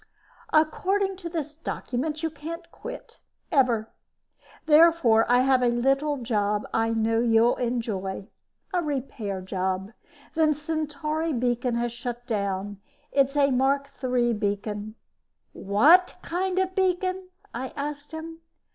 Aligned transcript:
"According 0.51 1.17
to 1.17 1.29
this 1.29 1.55
document, 1.55 2.23
you 2.23 2.31
can't 2.31 2.71
quit. 2.71 3.19
Ever. 3.51 3.91
Therefore 4.65 5.27
I 5.29 5.41
have 5.41 5.61
a 5.61 5.67
little 5.67 6.17
job 6.17 6.67
I 6.73 6.89
know 6.91 7.19
you'll 7.19 7.57
enjoy. 7.57 8.27
Repair 8.73 9.41
job. 9.41 9.91
The 10.33 10.55
Centauri 10.55 11.33
beacon 11.33 11.75
has 11.75 11.93
shut 11.93 12.25
down. 12.25 12.81
It's 13.11 13.35
a 13.37 13.51
Mark 13.51 13.91
III 14.03 14.33
beacon...." 14.33 14.95
"What 15.53 16.15
kind 16.23 16.57
of 16.57 16.73
beacon?" 16.73 17.27
I 17.53 17.71
asked 17.75 18.11
him. 18.11 18.39